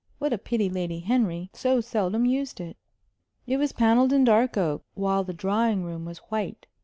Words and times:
What 0.17 0.33
a 0.33 0.39
pity 0.39 0.67
Lady 0.67 1.01
Henry 1.01 1.51
so 1.53 1.79
seldom 1.79 2.25
used 2.25 2.59
it! 2.59 2.75
It 3.45 3.57
was 3.57 3.71
panelled 3.71 4.11
in 4.11 4.23
dark 4.23 4.57
oak, 4.57 4.83
while 4.95 5.23
the 5.23 5.31
drawing 5.31 5.83
room 5.83 6.05
was 6.05 6.17
white. 6.31 6.65